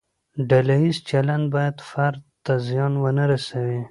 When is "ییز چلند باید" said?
0.83-1.77